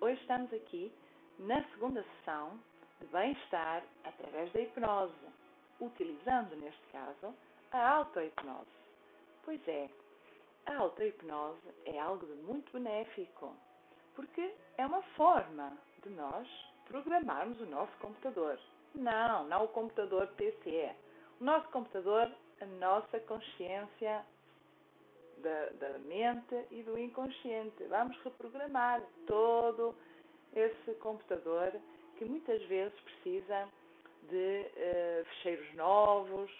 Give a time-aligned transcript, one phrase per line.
[0.00, 0.92] hoje estamos aqui
[1.38, 2.58] na segunda sessão
[3.00, 5.14] de bem-estar através da hipnose,
[5.80, 7.34] utilizando, neste caso,
[7.70, 8.66] a auto-hipnose.
[9.44, 9.88] Pois é,
[10.66, 13.54] a auto-hipnose é algo de muito benéfico,
[14.14, 16.48] porque é uma forma de nós
[16.86, 18.58] programarmos o nosso computador.
[18.94, 20.94] Não, não o computador PC.
[21.40, 22.30] O nosso computador,
[22.60, 24.24] a nossa consciência
[25.40, 27.84] da, da mente e do inconsciente.
[27.84, 29.94] Vamos reprogramar todo
[30.54, 31.72] esse computador
[32.16, 33.68] que muitas vezes precisa
[34.28, 36.50] de uh, fecheiros novos,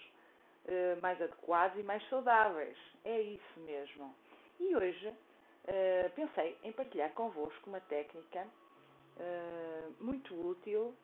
[0.65, 2.77] uh, mais adequados e mais saudáveis.
[3.05, 4.15] É isso mesmo.
[4.59, 8.45] E hoje uh, pensei em partilhar convosco uma técnica
[9.99, 10.95] muito útil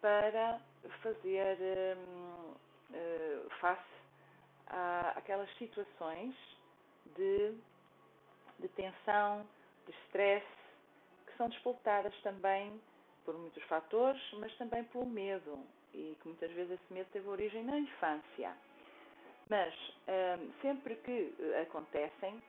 [0.00, 0.60] para
[1.02, 1.56] fazer
[3.58, 3.82] face
[5.16, 6.36] àquelas situações
[7.16, 7.54] de,
[8.58, 9.46] de tensão,
[9.86, 10.46] de stress,
[11.26, 12.80] que são disputadas também
[13.24, 15.58] por muitos fatores, mas também pelo medo,
[15.92, 18.56] e que muitas vezes esse medo teve origem na infância.
[19.48, 19.74] Mas
[20.08, 22.42] hum, sempre que eh, acontecem,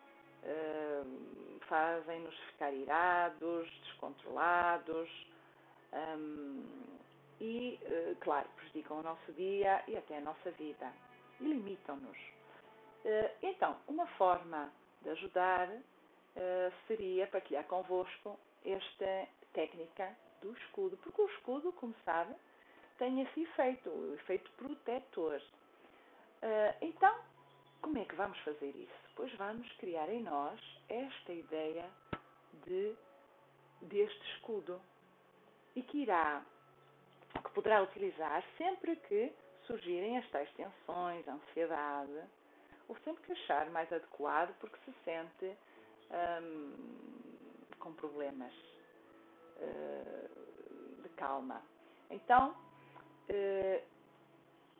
[0.43, 5.09] hum, fazem-nos ficar irados, descontrolados
[5.93, 6.63] hum,
[7.39, 10.91] e, eh, claro, prejudicam o nosso dia e até a nossa vida
[11.39, 12.38] e limitam-nos.
[13.05, 15.69] Eh, então, uma forma de ajudar
[16.35, 22.35] eh, seria partilhar convosco esta técnica do escudo, porque o escudo, como sabe,
[22.97, 25.41] tem esse efeito, o efeito protetor.
[26.41, 27.19] Eh, então,
[27.81, 29.09] como é que vamos fazer isso?
[29.15, 31.89] Pois vamos criar em nós esta ideia
[32.65, 32.95] de,
[33.81, 34.81] deste escudo
[35.75, 36.43] e que irá,
[37.33, 39.31] que poderá utilizar sempre que
[39.65, 42.23] surgirem as tais tensões, ansiedade,
[42.89, 45.57] ou sempre que achar mais adequado porque se sente
[46.41, 46.73] hum,
[47.79, 48.53] com problemas
[49.57, 51.61] uh, de calma.
[52.09, 52.49] Então,
[53.29, 53.83] uh,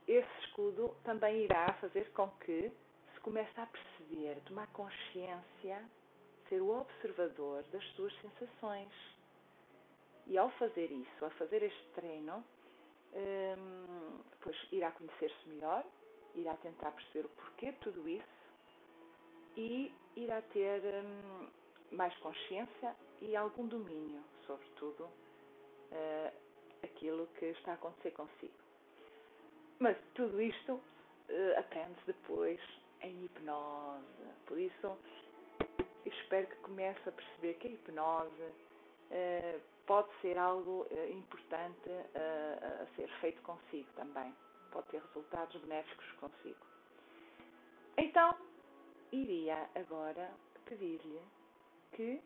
[0.07, 2.71] esse escudo também irá fazer com que
[3.13, 5.85] se comece a perceber, tomar consciência,
[6.47, 8.91] ser o observador das suas sensações.
[10.25, 12.43] E ao fazer isso, a fazer este treino,
[13.13, 15.83] um, pois irá conhecer-se melhor,
[16.35, 18.39] irá tentar perceber o porquê de tudo isso
[19.57, 21.47] e irá ter hum,
[21.91, 26.33] mais consciência e algum domínio sobre tudo uh,
[26.83, 28.53] aquilo que está a acontecer consigo.
[29.79, 32.59] Mas tudo isto uh, aprende-se depois
[33.01, 34.05] em hipnose.
[34.45, 34.97] Por isso,
[36.05, 43.09] espero que comece a perceber que a hipnose uh, pode ser algo importante a ser
[43.19, 44.31] feito consigo também
[44.71, 46.65] pode ter resultados benéficos consigo.
[47.97, 48.35] Então,
[49.11, 50.31] iria agora
[50.65, 51.21] pedir-lhe
[51.93, 52.21] que,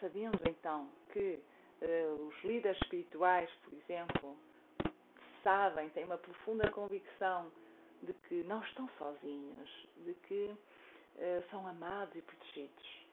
[0.00, 1.40] sabendo então que
[1.82, 4.36] uh, os líderes espirituais, por exemplo,
[5.42, 7.50] sabem, têm uma profunda convicção
[8.02, 10.50] de que não estão sozinhos, de que
[11.16, 13.06] uh, são amados e protegidos.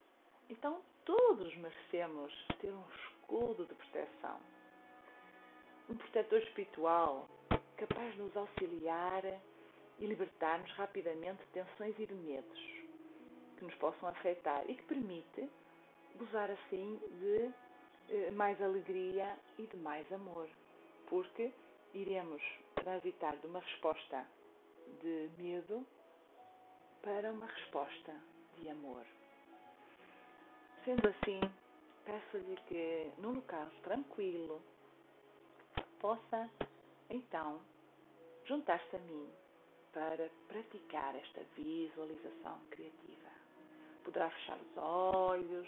[0.49, 4.39] Então, todos merecemos ter um escudo de proteção.
[5.89, 7.27] Um protetor espiritual
[7.77, 9.23] capaz de nos auxiliar
[9.99, 12.59] e libertar-nos rapidamente de tensões e de medos
[13.57, 15.49] que nos possam afetar e que permite
[16.15, 17.51] gozar assim de
[18.09, 20.49] eh, mais alegria e de mais amor,
[21.07, 21.51] porque
[21.93, 22.41] iremos
[22.75, 24.25] transitar de uma resposta
[25.01, 25.85] de medo
[27.01, 28.13] para uma resposta
[28.57, 29.05] de amor.
[30.83, 31.39] Sendo assim,
[32.05, 34.61] peço-lhe que, num local tranquilo,
[35.99, 36.49] possa
[37.09, 37.61] então,
[38.45, 39.29] juntar-se a mim
[39.93, 43.29] para praticar esta visualização criativa.
[44.03, 45.67] Poderá fechar os olhos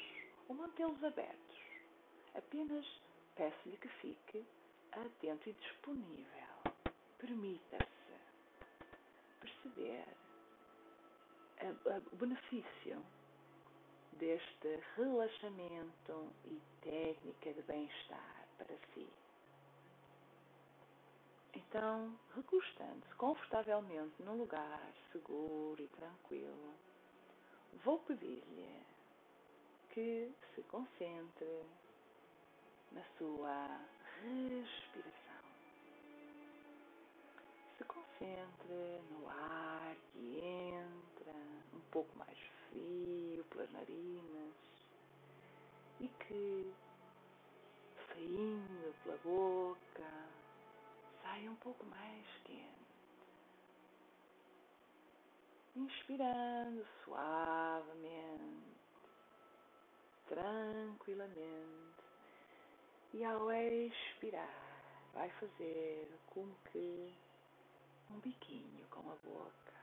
[0.50, 1.58] ou mantê-los abertos.
[2.36, 2.86] Apenas
[3.36, 4.46] peço-lhe que fique
[4.92, 6.48] atento e disponível.
[7.18, 7.88] Permita-se
[9.40, 10.06] perceber
[12.12, 13.04] o benefício
[14.14, 19.08] deste relaxamento e técnica de bem-estar para si.
[21.78, 24.82] Então, recostando-se confortavelmente num lugar
[25.12, 26.74] seguro e tranquilo,
[27.86, 28.84] vou pedir-lhe
[29.92, 31.64] que se concentre
[32.92, 33.80] na sua
[34.24, 35.46] respiração.
[37.78, 41.34] Se concentre no ar que entra
[41.76, 42.40] um pouco mais
[42.72, 44.56] frio pelas narinas
[46.00, 46.74] e que,
[48.08, 50.27] saindo pela boca,
[51.38, 52.66] sai um pouco mais quente.
[55.76, 58.76] Inspirando suavemente,
[60.28, 62.04] tranquilamente.
[63.14, 64.82] E ao expirar,
[65.14, 67.14] vai fazer como que
[68.10, 69.74] um biquinho com a boca.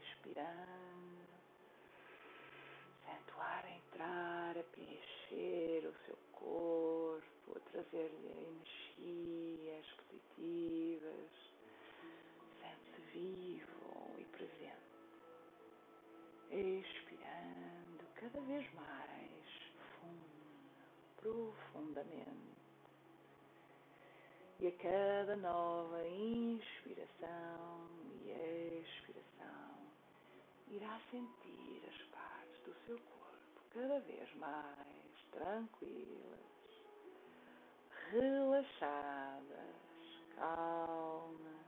[0.00, 1.28] Inspirando,
[3.04, 8.32] sente o ar entrar, a preencher o seu corpo, a trazer-lhe
[8.98, 11.30] energias positivas.
[12.60, 14.82] Sente-se vivo e presente.
[16.50, 20.32] Expirando cada vez mais fundo,
[21.16, 22.52] profundamente.
[24.60, 27.88] E a cada nova inspiração
[28.24, 29.76] e expiração,
[30.68, 34.92] irá sentir as partes do seu corpo cada vez mais
[35.32, 36.61] tranquilas,
[38.12, 39.46] relaxadas,
[40.36, 41.66] calmas,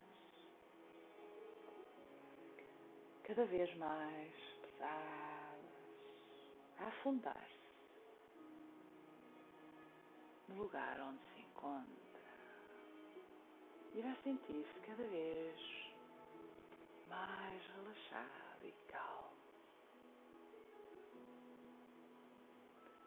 [3.22, 5.64] cada vez mais pesadas,
[6.78, 7.64] a afundar-se
[10.48, 11.94] no lugar onde se encontra
[13.94, 15.56] irá sentir-se cada vez
[17.08, 19.30] mais relaxado e calmo.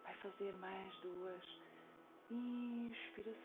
[0.03, 1.66] Vai fazer mais duas
[2.29, 3.37] inspirações,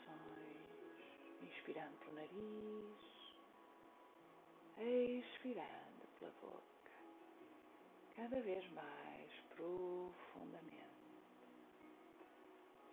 [1.42, 3.12] inspirando pelo nariz,
[4.78, 6.62] expirando pela boca,
[8.16, 10.72] cada vez mais profundamente,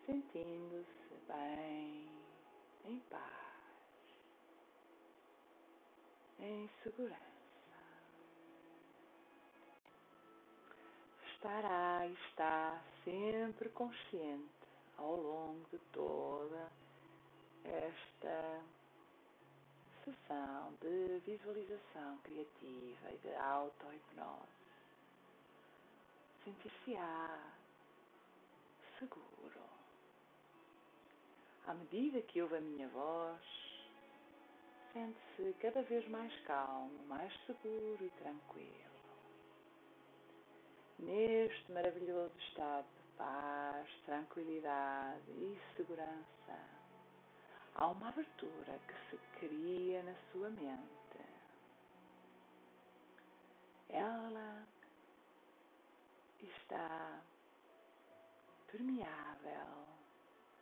[0.05, 2.09] sentindo-se bem,
[2.85, 3.39] em paz.
[6.39, 7.19] Em segurança.
[11.33, 14.58] Estará e está sempre consciente
[14.99, 16.71] ao longo de toda
[17.63, 18.61] esta
[20.03, 24.59] sessão de visualização criativa e de auto-hipnose.
[26.43, 27.53] Sentir-se-á
[28.97, 29.61] seguro.
[31.67, 33.59] À medida que ouve a minha voz,
[34.93, 38.89] Sente-se cada vez mais calmo, mais seguro e tranquilo.
[40.97, 42.87] Neste maravilhoso estado
[43.19, 46.57] paz, tranquilidade e segurança,
[47.75, 51.19] há uma abertura que se cria na sua mente.
[53.89, 54.65] Ela
[56.41, 57.21] está
[58.71, 59.87] permeável,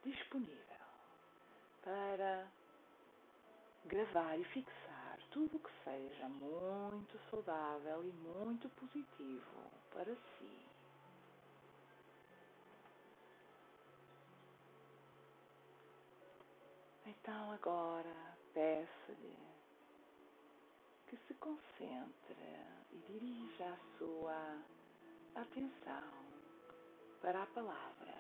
[0.04, 0.58] disponível
[1.84, 2.48] para
[3.86, 10.37] gravar e fixar tudo o que seja muito saudável e muito positivo para si.
[17.28, 19.38] Então agora peço-lhe
[21.08, 22.38] que se concentre
[22.90, 24.58] e dirija a sua
[25.36, 26.14] atenção
[27.22, 28.16] para a palavra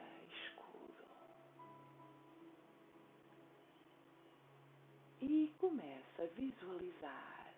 [5.22, 7.54] e começa a visualizar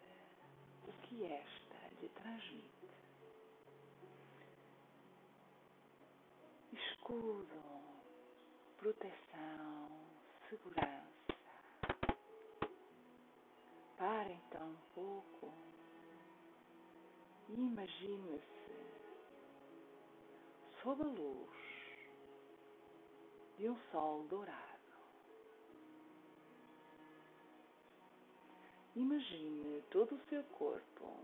[0.87, 2.89] o que esta lhe transmite.
[6.73, 7.63] Escudo,
[8.77, 9.89] proteção,
[10.47, 11.18] segurança.
[13.99, 15.53] Para então um pouco.
[17.49, 18.49] E imagine-se
[20.81, 21.49] sob a luz
[23.57, 24.79] de um sol dourado.
[28.95, 31.17] Imagine todo o seu corpo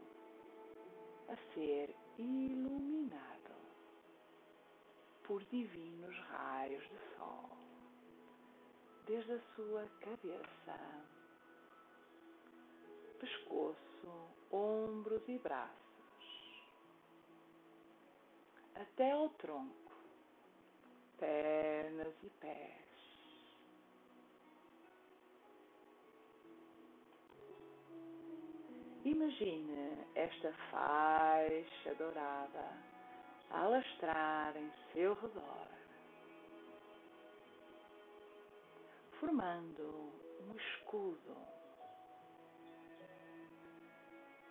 [1.29, 3.55] a ser iluminado
[5.23, 7.49] por divinos raios de sol,
[9.05, 10.77] desde a sua cabeça,
[13.15, 16.63] pescoço, ombros e braços,
[18.75, 19.91] até ao tronco,
[21.17, 22.85] pernas e pés.
[29.05, 32.95] Imagine esta faixa dourada
[33.51, 35.67] alastrar em seu redor,
[39.19, 41.54] formando um escudo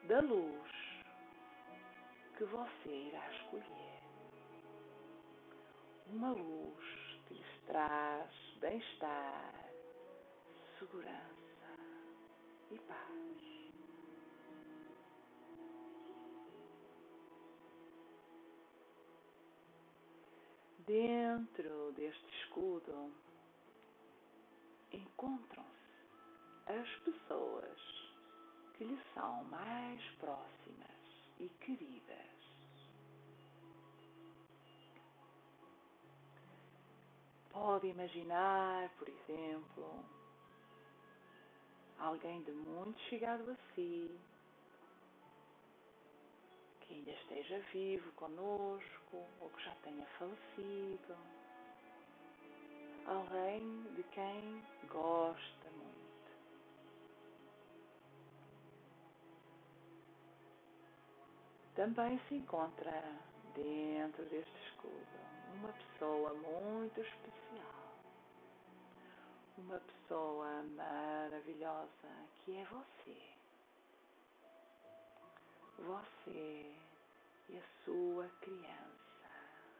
[0.06, 0.70] da luz
[2.37, 4.02] que você irá escolher.
[6.08, 6.84] Uma luz
[7.26, 8.30] que lhes traz
[8.61, 9.54] bem-estar,
[10.78, 11.78] segurança
[12.70, 13.25] e paz.
[20.87, 23.11] Dentro deste escudo
[24.92, 25.73] encontram-se
[26.66, 28.03] as pessoas
[28.76, 30.90] que lhe são mais próximas
[31.38, 32.34] e queridas.
[37.50, 40.04] Pode imaginar, por exemplo,
[42.00, 44.10] alguém de muito chegado a si,
[46.80, 51.16] que ainda esteja vivo conosco ou que já tenha falecido.
[53.06, 55.63] Alguém de quem gosta
[61.74, 63.02] Também se encontra
[63.54, 64.94] dentro deste escudo
[65.54, 67.94] uma pessoa muito especial.
[69.58, 73.22] Uma pessoa maravilhosa que é você.
[75.78, 76.74] Você
[77.48, 79.30] e a sua criança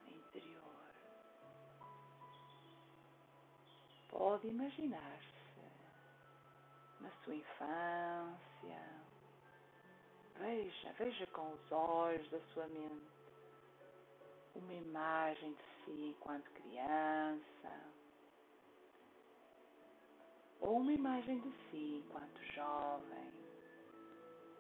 [0.09, 0.63] interior.
[4.09, 5.35] Pode imaginar-se
[7.01, 9.14] na sua infância.
[10.39, 13.15] Veja, veja com os olhos da sua mente.
[14.55, 17.95] Uma imagem de si enquanto criança,
[20.61, 23.33] ou uma imagem de si enquanto jovem,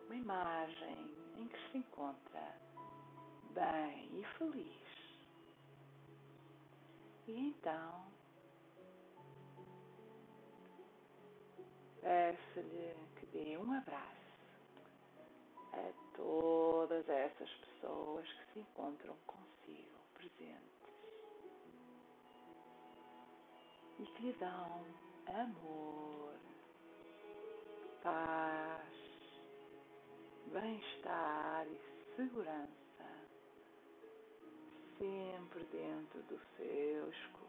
[0.04, 2.54] uma imagem em que se encontra
[3.52, 4.85] bem e feliz.
[7.26, 8.04] E então,
[12.00, 14.24] peço-lhe que dê um abraço
[15.75, 20.75] a todas essas pessoas que se encontram consigo presentes
[23.99, 24.85] e que lhe dão
[25.26, 26.35] amor,
[28.02, 28.88] paz,
[30.52, 32.75] bem-estar e segurança
[34.99, 37.43] sempre dentro do seu escudo.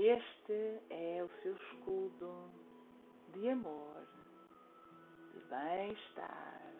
[0.00, 2.52] Este é o seu escudo
[3.32, 4.06] de amor,
[5.32, 6.72] de bem-estar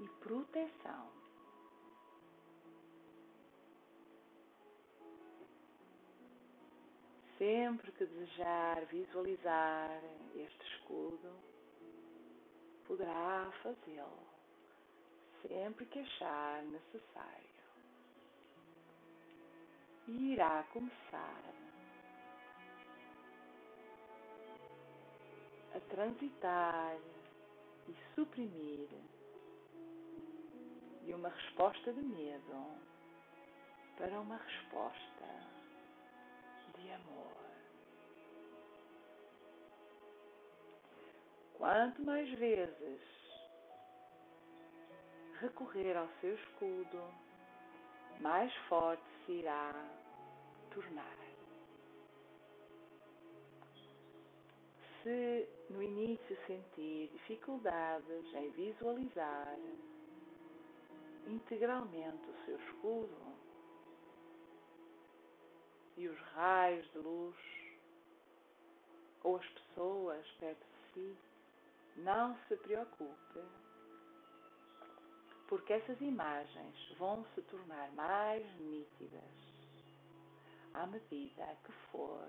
[0.00, 1.08] e proteção.
[7.38, 10.02] Sempre que desejar visualizar
[10.34, 11.36] este escudo,
[12.88, 14.26] poderá fazê-lo,
[15.46, 17.59] sempre que achar necessário
[20.10, 21.42] e irá começar
[25.74, 26.96] a transitar
[27.88, 28.88] e suprimir
[31.04, 32.76] de uma resposta de medo
[33.96, 35.26] para uma resposta
[36.76, 37.36] de amor.
[41.56, 43.00] Quanto mais vezes
[45.40, 47.29] recorrer ao seu escudo,
[48.20, 49.74] mais forte se irá
[50.70, 51.16] tornar.
[55.02, 59.56] Se no início sentir dificuldades em visualizar
[61.26, 63.16] integralmente o seu escudo
[65.96, 67.36] e os raios de luz
[69.22, 71.16] ou as pessoas perto de si,
[71.96, 73.40] não se preocupe
[75.50, 79.20] porque essas imagens vão se tornar mais nítidas
[80.72, 82.24] à medida que for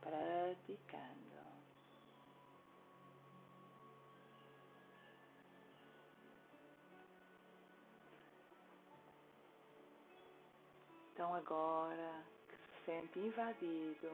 [0.00, 1.22] praticando.
[11.12, 14.10] Então, agora que se sente invadido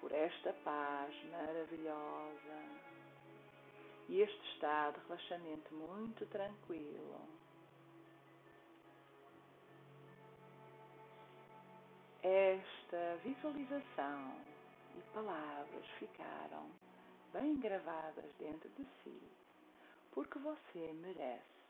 [0.00, 2.89] por esta paz maravilhosa,
[4.10, 7.20] e este estado de relaxamento muito tranquilo.
[12.20, 14.36] Esta visualização
[14.96, 16.68] e palavras ficaram
[17.32, 19.22] bem gravadas dentro de si,
[20.10, 21.60] porque você merece.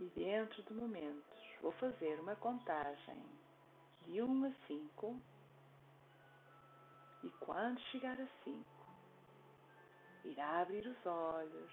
[0.00, 3.22] E dentro de momentos vou fazer uma contagem
[4.02, 5.37] de 1 a 5
[7.22, 8.86] e quando chegar a cinco,
[10.24, 11.72] irá abrir os olhos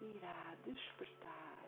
[0.00, 1.64] e irá despertar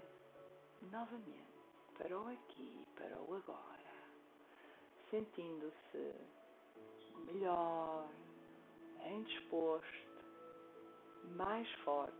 [0.83, 1.49] novamente
[1.97, 3.93] para o aqui, para o agora,
[5.11, 6.15] sentindo-se
[7.27, 8.09] melhor,
[8.99, 10.25] bem disposto,
[11.37, 12.15] mais forte,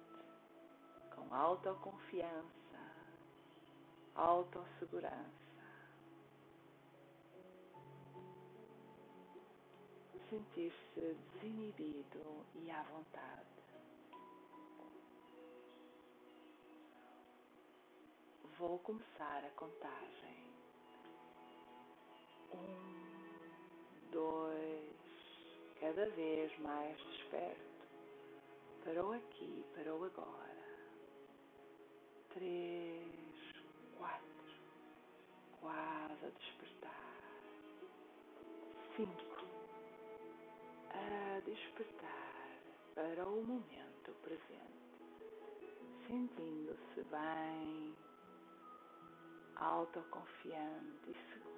[1.15, 2.49] com autoconfiança,
[4.15, 5.38] autossegurança
[10.29, 13.47] sentir-se desinibido e à vontade.
[18.59, 20.49] Vou começar a contagem.
[22.53, 24.97] Um, dois,
[25.81, 27.69] cada vez mais desperto
[28.85, 30.49] para o aqui, para o agora.
[32.35, 33.53] Três,
[33.97, 34.45] quatro,
[35.61, 37.33] quase a despertar.
[38.97, 39.28] Cinco,
[41.09, 42.61] a despertar
[42.95, 44.89] para o momento presente,
[46.07, 47.97] sentindo-se bem,
[49.57, 51.49] autoconfiante e seguro.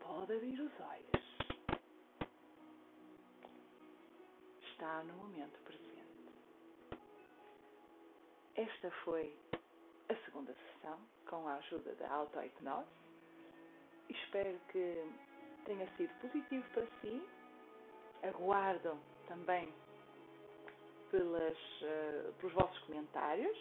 [0.00, 1.16] Pode abrir os olhos.
[4.62, 5.86] Está no momento presente.
[8.56, 9.36] Esta foi
[10.36, 10.98] segunda sessão
[11.30, 12.86] com a ajuda da auto-hipnose.
[14.10, 15.10] Espero que
[15.64, 17.22] tenha sido positivo para si.
[18.22, 19.72] Aguardo também
[21.10, 23.56] pelas, uh, pelos vossos comentários.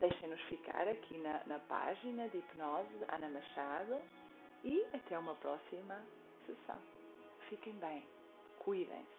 [0.00, 4.00] Deixem-nos ficar aqui na, na página de hipnose de Ana Machado
[4.64, 6.02] e até uma próxima
[6.44, 6.78] sessão.
[7.48, 8.04] Fiquem bem,
[8.58, 9.17] cuidem-se.